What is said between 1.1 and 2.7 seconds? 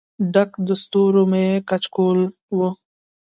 مې کچکول و